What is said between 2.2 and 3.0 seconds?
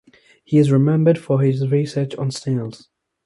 snails.